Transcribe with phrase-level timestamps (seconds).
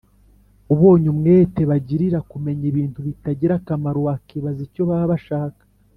[0.73, 5.61] Ubonye umwete bagirira kumenya ibintu bitagira akamaro wakibaza icyo baba bashaka